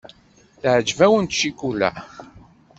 Teɛjeb-awent 0.61 1.33
ccikula. 1.37 1.91